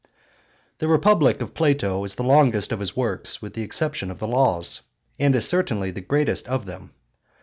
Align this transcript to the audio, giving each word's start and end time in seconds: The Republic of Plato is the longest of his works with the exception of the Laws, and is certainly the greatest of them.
The 0.79 0.87
Republic 0.87 1.43
of 1.43 1.53
Plato 1.53 2.03
is 2.05 2.15
the 2.15 2.23
longest 2.23 2.71
of 2.71 2.79
his 2.79 2.95
works 2.97 3.39
with 3.39 3.53
the 3.53 3.61
exception 3.61 4.09
of 4.09 4.17
the 4.17 4.27
Laws, 4.27 4.81
and 5.19 5.35
is 5.35 5.47
certainly 5.47 5.91
the 5.91 6.01
greatest 6.01 6.47
of 6.47 6.65
them. 6.65 6.95